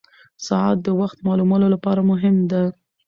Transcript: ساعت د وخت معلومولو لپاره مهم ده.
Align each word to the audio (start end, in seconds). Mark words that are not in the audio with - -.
ساعت 0.45 0.77
د 0.83 0.87
وخت 1.01 1.17
معلومولو 1.27 1.67
لپاره 1.75 2.01
مهم 2.11 2.35
ده. 2.51 2.61